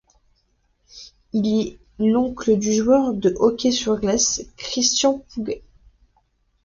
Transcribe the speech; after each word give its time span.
Il 1.31 1.45
est 1.45 1.79
l'oncle 1.99 2.57
du 2.57 2.73
joueur 2.73 3.13
de 3.13 3.35
hockey 3.37 3.69
sur 3.69 3.99
glace 3.99 4.41
Christian 4.57 5.19
Pouget. 5.29 5.63